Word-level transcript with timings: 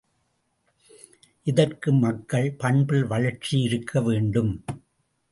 இதற்கு 1.43 1.93
மக்கள் 1.93 2.51
பண்பில் 2.51 3.05
வளர்ச்சியிருக்க 3.05 4.01
வேண்டும். 4.01 4.63